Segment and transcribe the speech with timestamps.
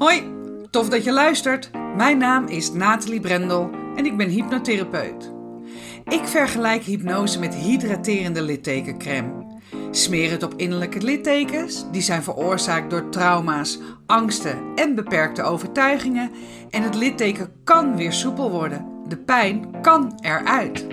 [0.00, 0.22] Hoi,
[0.70, 1.70] tof dat je luistert.
[1.96, 5.32] Mijn naam is Nathalie Brendel en ik ben hypnotherapeut.
[6.04, 9.60] Ik vergelijk hypnose met hydraterende littekencrème.
[9.90, 16.30] Smeer het op innerlijke littekens, die zijn veroorzaakt door trauma's, angsten en beperkte overtuigingen.
[16.70, 18.86] En het litteken kan weer soepel worden.
[19.08, 20.86] De pijn kan eruit.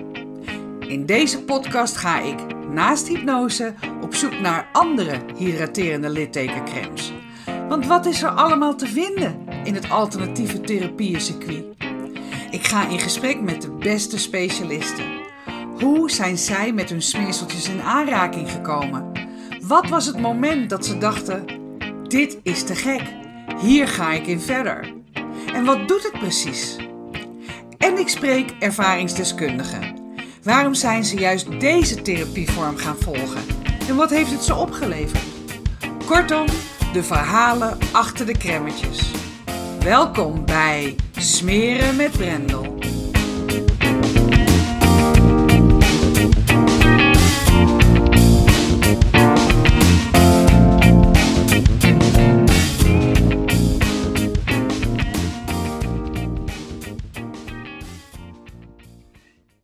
[0.79, 7.13] In deze podcast ga ik, naast hypnose, op zoek naar andere hydraterende littekencremes.
[7.67, 11.65] Want wat is er allemaal te vinden in het alternatieve therapieëncircuit?
[12.51, 15.05] Ik ga in gesprek met de beste specialisten.
[15.79, 19.11] Hoe zijn zij met hun smeerseltjes in aanraking gekomen?
[19.61, 21.45] Wat was het moment dat ze dachten:
[22.03, 23.01] dit is te gek,
[23.59, 24.93] hier ga ik in verder?
[25.53, 26.75] En wat doet het precies?
[27.77, 29.95] En ik spreek ervaringsdeskundigen.
[30.43, 33.43] Waarom zijn ze juist deze therapievorm gaan volgen?
[33.87, 35.23] En wat heeft het ze opgeleverd?
[36.05, 36.45] Kortom,
[36.93, 39.11] de verhalen achter de kremmetjes.
[39.79, 42.75] Welkom bij Smeren met Brendel.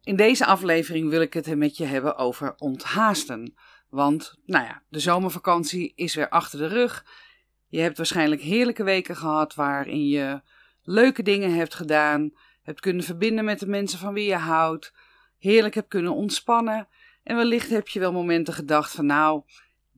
[0.03, 3.53] In deze aflevering wil ik het met je hebben over onthaasten.
[3.93, 7.05] Want, nou ja, de zomervakantie is weer achter de rug.
[7.67, 10.41] Je hebt waarschijnlijk heerlijke weken gehad waarin je
[10.83, 12.33] leuke dingen hebt gedaan,
[12.63, 14.93] hebt kunnen verbinden met de mensen van wie je houdt,
[15.37, 16.87] heerlijk hebt kunnen ontspannen.
[17.23, 19.43] En wellicht heb je wel momenten gedacht van nou,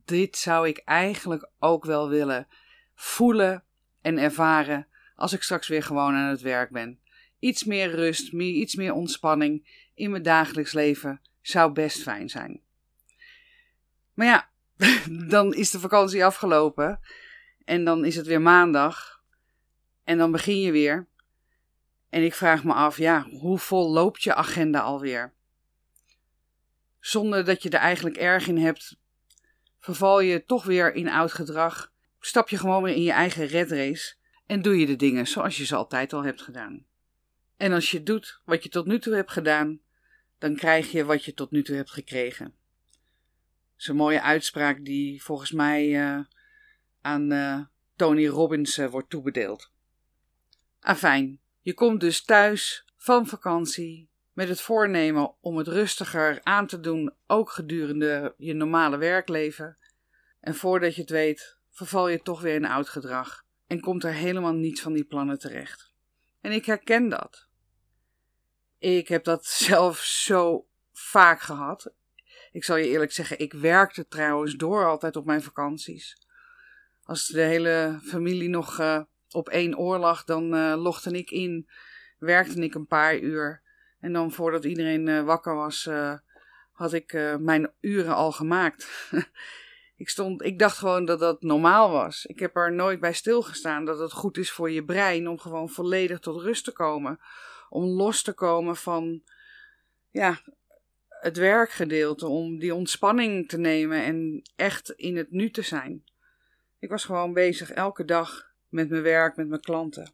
[0.06, 2.48] dit zou ik eigenlijk ook wel willen
[2.96, 3.64] voelen
[4.02, 7.00] en ervaren als ik straks weer gewoon aan het werk ben.
[7.40, 12.64] Iets meer rust, meer, iets meer ontspanning in mijn dagelijks leven zou best fijn zijn.
[14.16, 14.50] Maar ja,
[15.30, 17.00] dan is de vakantie afgelopen
[17.66, 19.24] en dan is het weer maandag
[20.04, 21.08] en dan begin je weer.
[22.10, 25.34] En ik vraag me af, ja, hoe vol loopt je agenda alweer?
[27.00, 28.98] Zonder dat je er eigenlijk erg in hebt,
[29.80, 31.94] verval je toch weer in oud gedrag.
[32.20, 35.58] Stap je gewoon weer in je eigen red race en doe je de dingen zoals
[35.58, 36.86] je ze altijd al hebt gedaan.
[37.58, 39.80] En als je doet wat je tot nu toe hebt gedaan,
[40.38, 42.54] dan krijg je wat je tot nu toe hebt gekregen.
[43.78, 46.20] Een mooie uitspraak die volgens mij uh,
[47.02, 47.60] aan uh,
[47.96, 49.72] Tony Robbins uh, wordt toebedeeld.
[50.80, 56.80] Afijn, je komt dus thuis van vakantie met het voornemen om het rustiger aan te
[56.80, 59.78] doen, ook gedurende je normale werkleven.
[60.40, 64.14] En voordat je het weet, verval je toch weer in oud gedrag en komt er
[64.14, 65.94] helemaal niets van die plannen terecht.
[66.42, 67.48] En ik herken dat.
[68.78, 71.94] Ik heb dat zelf zo vaak gehad.
[72.56, 76.28] Ik zal je eerlijk zeggen, ik werkte trouwens door altijd op mijn vakanties.
[77.04, 79.02] Als de hele familie nog uh,
[79.32, 81.70] op één oor lag, dan uh, logde ik in,
[82.18, 83.62] werkte ik een paar uur.
[84.00, 85.90] En dan voordat iedereen uh, wakker was,
[86.72, 89.10] had ik mijn uren al gemaakt.
[90.04, 92.26] ik, stond, ik dacht gewoon dat dat normaal was.
[92.26, 95.70] Ik heb er nooit bij stilgestaan dat het goed is voor je brein om gewoon
[95.70, 97.20] volledig tot rust te komen.
[97.70, 99.22] Om los te komen van
[100.12, 100.42] ja,
[101.26, 106.04] het werkgedeelte, om die ontspanning te nemen en echt in het nu te zijn.
[106.80, 110.14] Ik was gewoon bezig elke dag met mijn werk, met mijn klanten.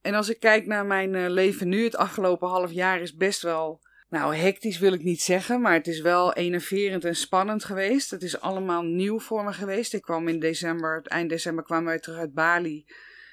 [0.00, 3.42] En als ik kijk naar mijn eh, leven nu, het afgelopen half jaar is best
[3.42, 8.10] wel, nou hectisch wil ik niet zeggen, maar het is wel enerverend en spannend geweest.
[8.10, 9.94] Het is allemaal nieuw voor me geweest.
[9.94, 12.86] Ik kwam in december, eind december kwamen wij terug uit Bali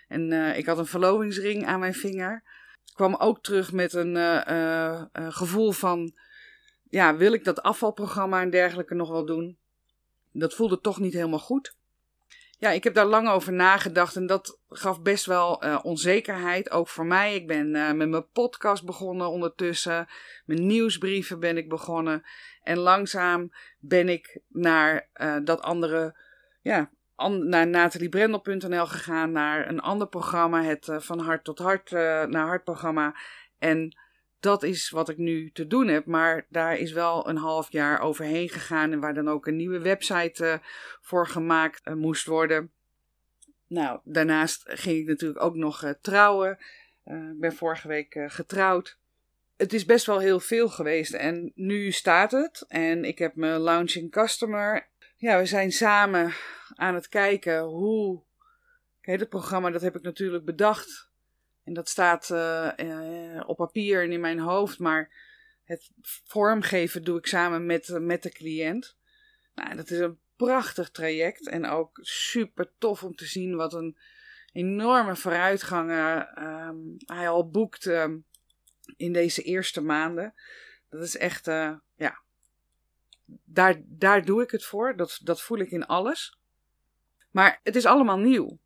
[0.07, 2.43] en uh, ik had een verlovingsring aan mijn vinger.
[2.93, 6.13] Kwam ook terug met een uh, gevoel van,
[6.89, 9.57] ja, wil ik dat afvalprogramma en dergelijke nog wel doen?
[10.31, 11.75] Dat voelde toch niet helemaal goed.
[12.57, 15.53] Ja, ik heb daar lang over nagedacht en dat gaf best wel
[15.83, 17.35] onzekerheid, ook voor mij.
[17.35, 20.07] Ik ben met mijn podcast begonnen ondertussen,
[20.45, 22.23] mijn nieuwsbrieven ben ik begonnen.
[22.63, 25.09] En langzaam ben ik naar
[25.43, 26.17] dat andere,
[26.61, 26.91] ja,
[27.29, 33.15] naar nataliebrendel.nl gegaan, naar een ander programma, het Van Hart tot Hart naar Hart programma.
[33.59, 33.95] En
[34.41, 36.05] dat is wat ik nu te doen heb.
[36.05, 38.91] Maar daar is wel een half jaar overheen gegaan.
[38.91, 40.53] En waar dan ook een nieuwe website uh,
[41.01, 42.71] voor gemaakt moest worden.
[43.67, 46.57] Nou, daarnaast ging ik natuurlijk ook nog trouwen.
[47.05, 48.97] Ik ben vorige week getrouwd.
[49.57, 51.13] Het is best wel heel veel geweest.
[51.13, 52.65] En nu staat het.
[52.67, 54.89] En ik heb mijn launching customer.
[55.21, 56.33] Ja, we zijn samen
[56.75, 58.23] aan het kijken hoe.
[59.01, 61.09] Kijk, het programma dat heb ik natuurlijk bedacht
[61.63, 65.11] en dat staat uh, op papier en in mijn hoofd, maar
[65.63, 65.89] het
[66.23, 68.97] vormgeven doe ik samen met, met de cliënt.
[69.55, 73.97] Nou, dat is een prachtig traject en ook super tof om te zien wat een
[74.53, 78.17] enorme vooruitgangen ehm, hij al boekt ehm,
[78.97, 80.33] in deze eerste maanden.
[80.89, 81.45] Dat is echt,
[81.95, 82.21] ja,
[83.43, 84.95] daar, daar doe ik het voor.
[84.95, 86.39] Dat, dat voel ik in alles.
[87.31, 88.59] Maar het is allemaal nieuw.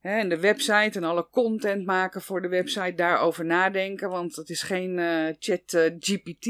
[0.00, 4.10] en de website en alle content maken voor de website, daarover nadenken.
[4.10, 6.48] Want het is geen uh, chat uh, GPT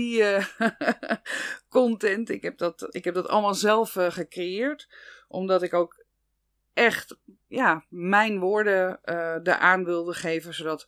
[1.69, 2.29] content.
[2.29, 4.89] Ik heb, dat, ik heb dat allemaal zelf gecreëerd.
[5.29, 6.05] Omdat ik ook
[6.73, 9.01] echt ja, mijn woorden
[9.43, 10.87] eraan wilde geven, zodat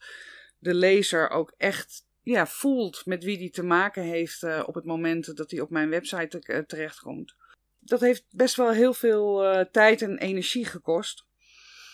[0.59, 4.85] de lezer ook echt ja, voelt met wie die te maken heeft uh, op het
[4.85, 7.35] moment dat hij op mijn website uh, terechtkomt.
[7.79, 11.27] Dat heeft best wel heel veel tijd en energie gekost.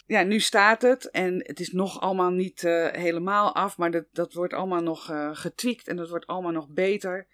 [0.06, 2.60] Ja, nu staat het en het is nog allemaal niet
[2.92, 7.28] helemaal af, maar dat, dat wordt allemaal nog getweakt en dat wordt allemaal nog beter.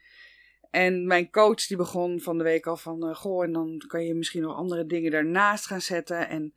[0.71, 4.15] En mijn coach die begon van de week al van, goh, en dan kan je
[4.15, 6.29] misschien nog andere dingen daarnaast gaan zetten.
[6.29, 6.55] En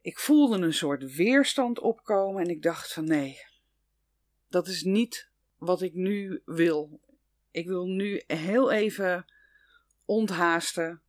[0.00, 3.38] ik voelde een soort weerstand opkomen en ik dacht van nee,
[4.48, 5.28] dat is niet
[5.58, 7.00] wat ik nu wil.
[7.50, 9.26] Ik wil nu heel even
[10.04, 11.00] onthaasten,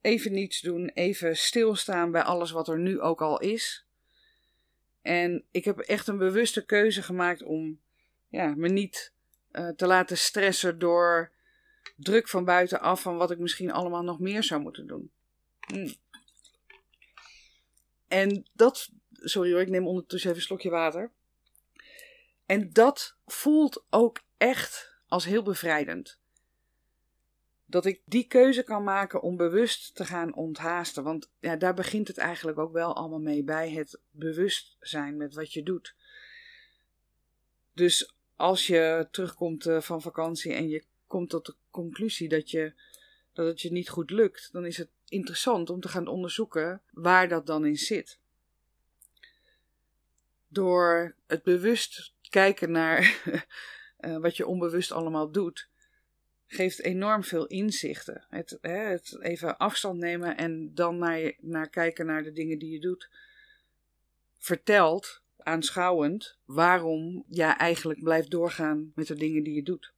[0.00, 3.84] even niets doen, even stilstaan bij alles wat er nu ook al is.
[5.02, 7.80] En ik heb echt een bewuste keuze gemaakt om
[8.28, 9.12] ja, me niet
[9.52, 11.32] uh, te laten stressen door
[11.96, 15.10] druk van buitenaf van wat ik misschien allemaal nog meer zou moeten doen.
[15.72, 15.94] Mm.
[18.08, 21.10] En dat, sorry hoor, ik neem ondertussen even een slokje water.
[22.48, 26.18] En dat voelt ook echt als heel bevrijdend.
[27.64, 31.02] Dat ik die keuze kan maken om bewust te gaan onthaasten.
[31.02, 35.34] Want ja, daar begint het eigenlijk ook wel allemaal mee bij het bewust zijn met
[35.34, 35.94] wat je doet.
[37.72, 42.72] Dus als je terugkomt uh, van vakantie en je komt tot de conclusie dat, je,
[43.32, 47.28] dat het je niet goed lukt, dan is het interessant om te gaan onderzoeken waar
[47.28, 48.18] dat dan in zit.
[50.48, 53.20] Door het bewust kijken naar
[54.00, 55.68] uh, wat je onbewust allemaal doet,
[56.46, 58.26] geeft enorm veel inzichten.
[58.28, 62.70] Het, hè, het even afstand nemen en dan naar, naar kijken naar de dingen die
[62.70, 63.10] je doet,
[64.38, 69.92] vertelt aanschouwend waarom jij eigenlijk blijft doorgaan met de dingen die je doet.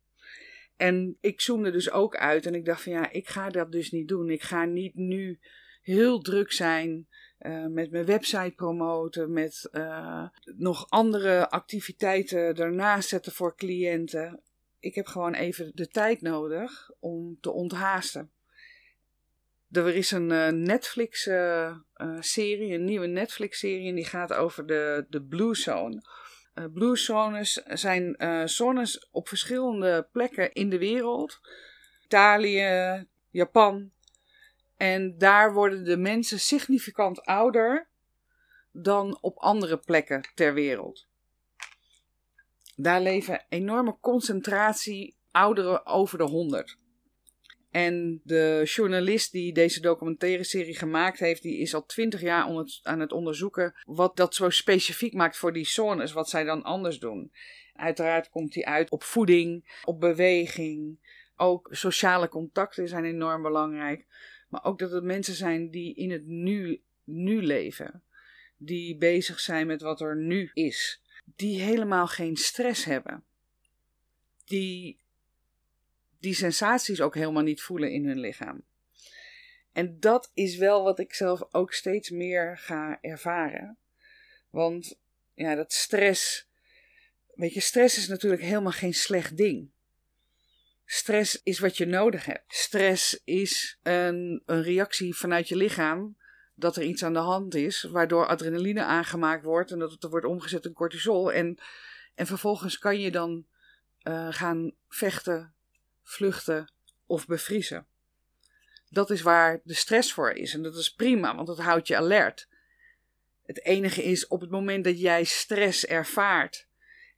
[0.77, 3.91] En ik zoomde dus ook uit en ik dacht van ja, ik ga dat dus
[3.91, 4.31] niet doen.
[4.31, 5.39] Ik ga niet nu
[5.81, 7.09] heel druk zijn
[7.41, 14.41] uh, met mijn website promoten, met uh, nog andere activiteiten daarnaast zetten voor cliënten.
[14.79, 18.31] Ik heb gewoon even de tijd nodig om te onthaasten.
[19.71, 25.55] Er is een uh, Netflix-serie, een nieuwe Netflix-serie, en die gaat over de, de Blue
[25.55, 26.03] Zone.
[26.73, 31.41] Blue zones zijn uh, zones op verschillende plekken in de wereld.
[32.05, 33.91] Italië, Japan.
[34.81, 37.89] En daar worden de mensen significant ouder
[38.73, 41.07] dan op andere plekken ter wereld.
[42.77, 46.77] Daar leven enorme concentratie ouderen over de 100.
[47.71, 53.01] En de journalist die deze documentaire serie gemaakt heeft, die is al twintig jaar aan
[53.01, 57.33] het onderzoeken wat dat zo specifiek maakt voor die zones, wat zij dan anders doen.
[57.73, 61.09] Uiteraard komt hij uit op voeding, op beweging.
[61.37, 64.07] Ook sociale contacten zijn enorm belangrijk.
[64.51, 68.03] Maar ook dat het mensen zijn die in het nu, nu leven.
[68.57, 71.03] Die bezig zijn met wat er nu is.
[71.37, 73.25] Die helemaal geen stress hebben.
[74.45, 74.99] Die
[76.21, 78.63] die sensaties ook helemaal niet voelen in hun lichaam.
[79.73, 83.79] En dat is wel wat ik zelf ook steeds meer ga ervaren.
[84.51, 84.99] Want
[85.35, 86.49] ja, dat stress.
[87.35, 89.71] Weet je, stress is natuurlijk helemaal geen slecht ding.
[90.93, 92.45] Stress is wat je nodig hebt.
[92.55, 96.17] Stress is een, een reactie vanuit je lichaam
[96.55, 100.27] dat er iets aan de hand is, waardoor adrenaline aangemaakt wordt en dat het wordt
[100.27, 101.33] omgezet in cortisol.
[101.33, 101.59] En,
[102.15, 103.47] en vervolgens kan je dan
[104.03, 105.55] uh, gaan vechten,
[106.03, 106.73] vluchten
[107.07, 107.87] of bevriezen.
[108.89, 111.97] Dat is waar de stress voor is en dat is prima, want dat houdt je
[111.97, 112.49] alert.
[113.43, 116.67] Het enige is op het moment dat jij stress ervaart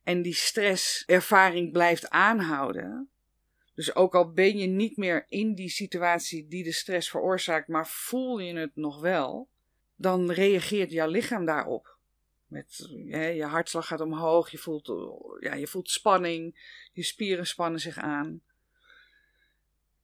[0.02, 3.11] en die stresservaring blijft aanhouden,
[3.74, 7.88] dus ook al ben je niet meer in die situatie die de stress veroorzaakt, maar
[7.88, 9.48] voel je het nog wel,
[9.96, 11.96] dan reageert jouw lichaam daarop.
[12.46, 14.92] Met, je hartslag gaat omhoog, je voelt,
[15.40, 16.58] ja, je voelt spanning,
[16.92, 18.40] je spieren spannen zich aan.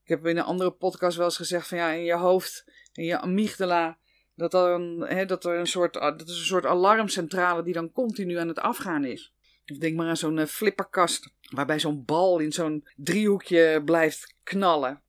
[0.03, 3.03] Ik heb in een andere podcast wel eens gezegd van ja, in je hoofd, in
[3.03, 3.97] je amygdala,
[4.35, 8.37] dat een, hè, dat er een soort, dat is een soort alarmcentrale die dan continu
[8.37, 9.33] aan het afgaan is.
[9.71, 15.01] Of denk maar aan zo'n uh, flipperkast, waarbij zo'n bal in zo'n driehoekje blijft knallen.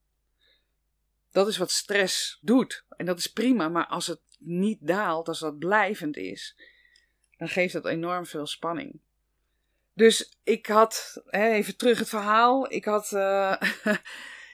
[1.31, 2.85] Dat is wat stress doet.
[2.97, 6.57] En dat is prima, maar als het niet daalt, als dat blijvend is,
[7.37, 9.01] dan geeft dat enorm veel spanning.
[9.95, 13.57] Dus ik had, even terug het verhaal, ik had, uh,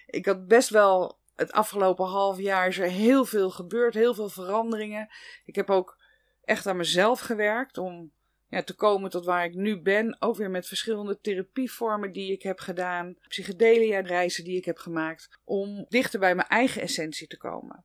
[0.07, 4.29] ik had best wel het afgelopen half jaar is er heel veel gebeurd, heel veel
[4.29, 5.09] veranderingen.
[5.45, 5.99] Ik heb ook
[6.45, 8.13] echt aan mezelf gewerkt om
[8.49, 10.17] ja, te komen tot waar ik nu ben.
[10.21, 15.39] Ook weer met verschillende therapievormen die ik heb gedaan, psychedelia reizen die ik heb gemaakt,
[15.45, 17.85] om dichter bij mijn eigen essentie te komen.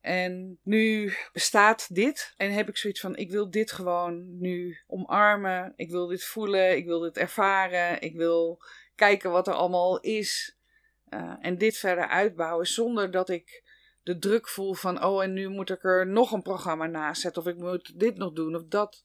[0.00, 5.72] En nu bestaat dit en heb ik zoiets van: ik wil dit gewoon nu omarmen.
[5.76, 8.62] Ik wil dit voelen, ik wil dit ervaren, ik wil
[8.94, 10.56] kijken wat er allemaal is.
[11.10, 13.62] Uh, en dit verder uitbouwen zonder dat ik
[14.02, 17.42] de druk voel van: oh, en nu moet ik er nog een programma naast zetten,
[17.42, 19.02] of ik moet dit nog doen of dat.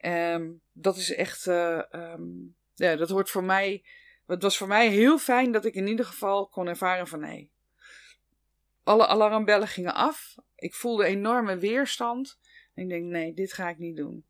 [0.00, 3.84] Um, dat is echt, uh, um, ja, dat hoort voor mij.
[4.26, 7.50] Het was voor mij heel fijn dat ik in ieder geval kon ervaren van nee,
[8.82, 10.34] alle alarmbellen gingen af.
[10.56, 12.38] Ik voelde enorme weerstand.
[12.74, 14.24] En ik denk, nee, dit ga ik niet doen.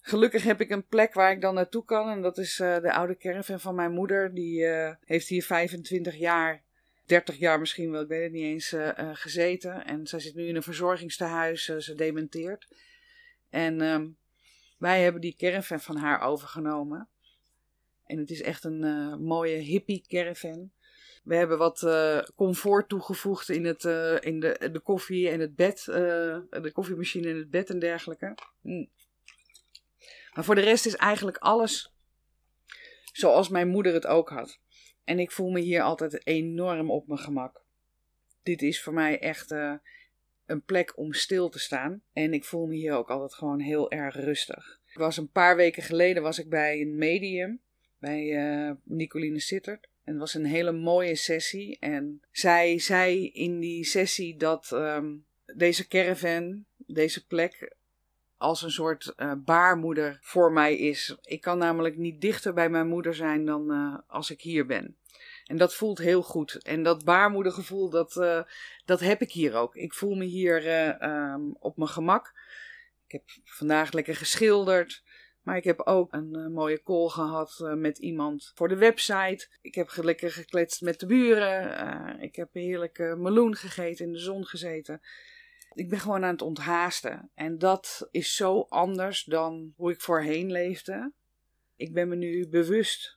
[0.00, 2.08] Gelukkig heb ik een plek waar ik dan naartoe kan.
[2.08, 4.34] En dat is uh, de oude caravan van mijn moeder.
[4.34, 6.62] Die uh, heeft hier 25 jaar,
[7.04, 8.74] 30 jaar misschien wel, ik weet het niet eens,
[9.12, 9.84] gezeten.
[9.84, 11.64] En zij zit nu in een verzorgingstehuis.
[11.64, 12.68] ze dementeert.
[13.50, 14.16] En um,
[14.76, 17.08] wij hebben die caravan van haar overgenomen.
[18.06, 18.80] En het is echt een
[19.22, 20.70] mooie hippie caravan.
[21.22, 25.56] We hebben wat uh, comfort toegevoegd in, het, uh, in de, de koffie en het
[25.56, 25.84] bed.
[25.84, 28.34] De koffiemachine en het bed en dergelijke.
[28.60, 28.88] Mm.
[30.34, 31.94] Maar voor de rest is eigenlijk alles
[33.12, 34.58] zoals mijn moeder het ook had.
[35.04, 37.64] En ik voel me hier altijd enorm op mijn gemak.
[38.42, 39.54] Dit is voor mij echt
[40.46, 42.02] een plek om stil te staan.
[42.12, 44.78] En ik voel me hier ook altijd gewoon heel erg rustig.
[44.92, 47.60] Was een paar weken geleden was ik bij een medium.
[47.98, 49.88] Bij Nicoline Sittert.
[50.04, 51.76] Het was een hele mooie sessie.
[51.80, 55.24] En zij zei in die sessie dat um,
[55.54, 57.74] deze caravan, deze plek,
[58.36, 61.16] als een soort uh, baarmoeder voor mij is.
[61.22, 64.96] Ik kan namelijk niet dichter bij mijn moeder zijn dan uh, als ik hier ben.
[65.46, 66.62] En dat voelt heel goed.
[66.62, 68.42] En dat baarmoedergevoel, dat, uh,
[68.84, 69.74] dat heb ik hier ook.
[69.74, 70.66] Ik voel me hier
[71.02, 72.32] um, op mijn gemak.
[73.06, 75.04] Ik heb vandaag lekker geschilderd.
[75.42, 79.48] Maar ik heb ook een uh, mooie call gehad met iemand voor de website.
[79.60, 82.20] Ik heb lekker gekletst met de buren.
[82.20, 85.00] Ik heb heerlijk meloen gegeten, in de zon gezeten.
[85.74, 87.30] Ik ben gewoon aan het onthaasten.
[87.34, 91.12] En dat is zo anders dan hoe ik voorheen leefde.
[91.76, 93.15] Ik ben me nu bewust.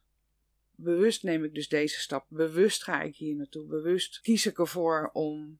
[0.81, 2.25] Bewust neem ik dus deze stap.
[2.27, 3.65] Bewust ga ik hier naartoe.
[3.65, 5.59] Bewust kies ik ervoor om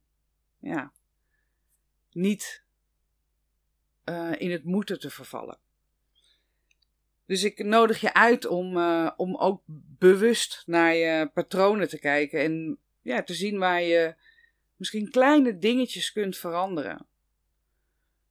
[0.59, 0.93] ja,
[2.11, 2.63] niet
[4.37, 5.57] in het moeten te vervallen.
[7.29, 9.61] Dus ik nodig je uit om, uh, om ook
[9.97, 12.39] bewust naar je patronen te kijken.
[12.39, 14.15] En ja, te zien waar je
[14.75, 17.05] misschien kleine dingetjes kunt veranderen.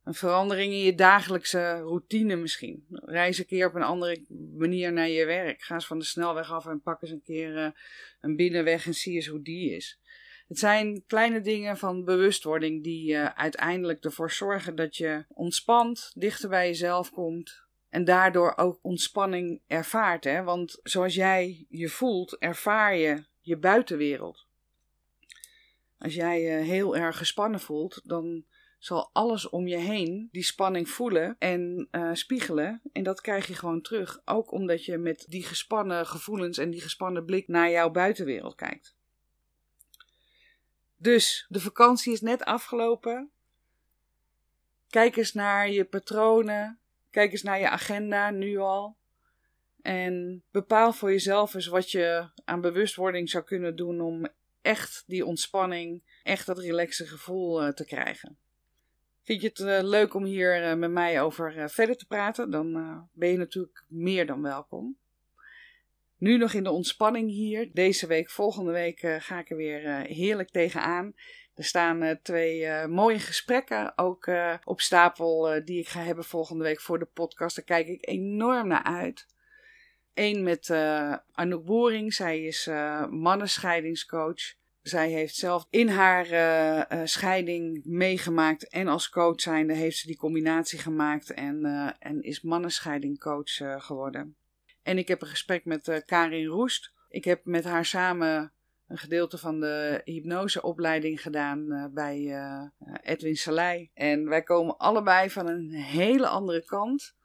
[0.09, 2.87] Een verandering in je dagelijkse routine misschien.
[2.91, 4.25] Reis een keer op een andere
[4.57, 5.63] manier naar je werk.
[5.63, 7.71] Ga eens van de snelweg af en pak eens een keer uh,
[8.21, 9.99] een binnenweg en zie eens hoe die is.
[10.47, 16.49] Het zijn kleine dingen van bewustwording die uh, uiteindelijk ervoor zorgen dat je ontspant, dichter
[16.49, 20.25] bij jezelf komt, en daardoor ook ontspanning ervaart.
[20.25, 20.43] Hè?
[20.43, 24.47] Want zoals jij je voelt, ervaar je je buitenwereld.
[25.99, 28.45] Als jij je heel erg gespannen voelt, dan
[28.79, 32.81] zal alles om je heen die spanning voelen en uh, spiegelen.
[32.93, 34.21] En dat krijg je gewoon terug.
[34.25, 38.97] Ook omdat je met die gespannen gevoelens en die gespannen blik naar jouw buitenwereld kijkt.
[40.97, 43.31] Dus de vakantie is net afgelopen.
[44.89, 46.79] Kijk eens naar je patronen.
[47.11, 48.97] Kijk eens naar je agenda nu al.
[49.83, 54.29] En bepaal voor jezelf eens wat je aan bewustwording zou kunnen doen om
[54.63, 58.39] echt die ontspanning, echt dat relaxe gevoel uh, te krijgen.
[59.29, 62.51] Vind je het uh, leuk om hier uh, met mij over verder te praten?
[62.51, 62.73] Dan
[63.13, 64.97] ben je natuurlijk meer dan welkom.
[66.19, 67.71] Nu nog in de ontspanning hier.
[67.73, 71.15] Deze week, volgende week ga ik er weer heerlijk tegenaan.
[71.55, 74.31] Er staan twee mooie gesprekken ook
[74.65, 77.57] op stapel die ik ga hebben volgende week voor de podcast.
[77.57, 79.27] Daar kijk ik enorm naar uit.
[80.15, 80.71] Eén met
[81.33, 82.15] Anouk Boering.
[82.15, 82.67] Zij is
[83.11, 84.57] mannenscheidingscoach.
[84.89, 86.27] Zij heeft zelf in haar
[87.09, 91.65] scheiding meegemaakt en als coach zijnde heeft ze die combinatie gemaakt en,
[91.99, 93.55] en is mannenscheidingcoach
[93.85, 94.37] geworden.
[94.83, 96.93] En ik heb een gesprek met Karin Roest.
[97.09, 98.53] Ik heb met haar samen
[98.89, 102.63] een gedeelte van de hypnoseopleiding gedaan uh, bij uh,
[103.03, 103.91] Edwin Salei.
[103.95, 107.17] En wij komen allebei van een hele andere kant.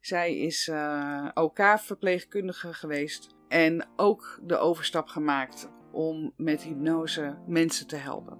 [0.00, 7.96] Zij is uh, OK-verpleegkundige geweest en ook de overstap gemaakt om met hypnose mensen te
[7.96, 8.38] helpen.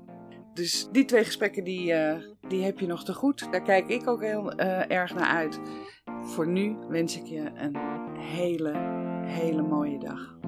[0.54, 2.16] Dus die twee gesprekken die, eh,
[2.49, 3.52] die heb je nog te goed.
[3.52, 5.61] Daar kijk ik ook heel eh, erg naar uit.
[6.23, 7.76] Voor nu wens ik je een
[8.19, 8.73] hele,
[9.25, 10.38] hele mooie dag.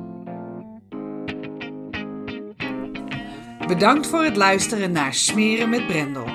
[3.66, 6.26] Bedankt voor het luisteren naar Smeren met Brendel.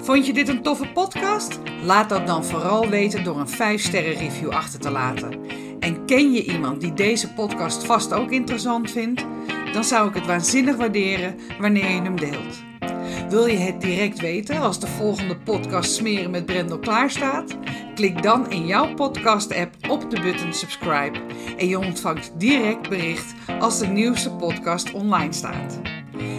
[0.00, 1.60] Vond je dit een toffe podcast?
[1.82, 5.40] Laat dat dan vooral weten door een 5-sterren review achter te laten.
[5.80, 9.26] En ken je iemand die deze podcast vast ook interessant vindt?
[9.74, 12.62] Dan zou ik het waanzinnig waarderen wanneer je hem deelt.
[13.28, 17.56] Wil je het direct weten als de volgende podcast Smeren met Brendel klaar staat?
[17.94, 21.18] Klik dan in jouw podcast-app op de button subscribe
[21.56, 25.80] en je ontvangt direct bericht als de nieuwste podcast online staat.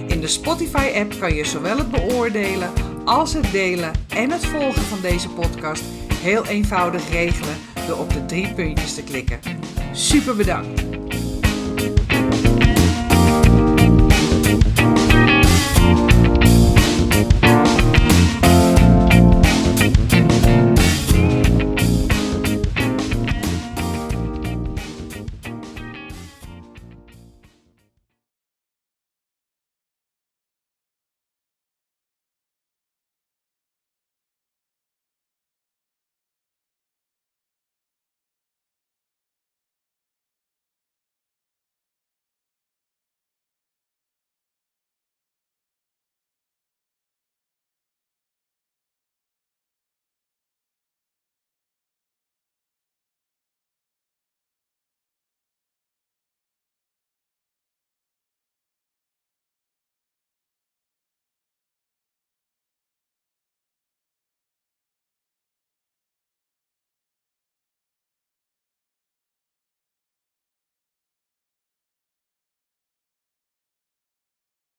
[0.07, 2.71] In de Spotify-app kan je zowel het beoordelen
[3.05, 7.55] als het delen en het volgen van deze podcast heel eenvoudig regelen
[7.87, 9.39] door op de drie puntjes te klikken.
[9.93, 10.84] Super bedankt!